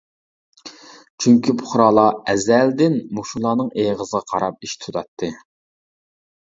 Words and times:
چۈنكى 1.25 1.55
پۇقرالار 1.59 2.17
ئەزەلدىن 2.33 2.97
مۇشۇلارنىڭ 3.19 3.71
ئېغىزىغا 3.85 4.25
قاراپ 4.35 4.61
ئىش 4.69 4.77
تۇتاتتى. 4.83 5.35